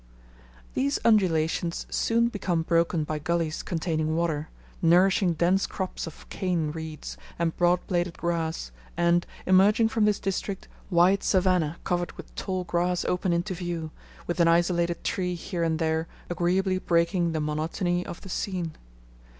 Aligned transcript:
These 0.73 0.97
undulations 1.05 1.85
soon 1.91 2.29
become 2.29 2.63
broken 2.63 3.03
by 3.03 3.19
gullies 3.19 3.61
containing 3.61 4.15
water, 4.15 4.49
nourishing 4.81 5.33
dense 5.33 5.67
crops 5.67 6.07
of 6.07 6.27
cane 6.29 6.71
reeds 6.71 7.17
and 7.37 7.55
broad 7.55 7.85
bladed 7.85 8.17
grass, 8.17 8.71
and, 8.97 9.27
emerging 9.45 9.89
from 9.89 10.05
this 10.05 10.19
district, 10.19 10.67
wide 10.89 11.21
savannah 11.21 11.77
covered 11.83 12.13
with 12.13 12.33
tall 12.33 12.63
grass 12.63 13.05
open 13.05 13.31
into 13.31 13.53
view, 13.53 13.91
with 14.25 14.39
an 14.39 14.47
isolated 14.47 15.03
tree 15.03 15.35
here 15.35 15.61
and 15.61 15.77
there 15.77 16.07
agreeably 16.31 16.79
breaking 16.79 17.31
the 17.33 17.39
monotony 17.39 18.03
of 18.03 18.21
the 18.21 18.29
scene. 18.29 18.71